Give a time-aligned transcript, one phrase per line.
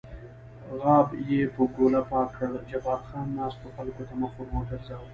[0.79, 5.07] غاب یې په ګوله پاک کړ، جبار خان ناستو خلکو ته مخ ور وګرځاوه.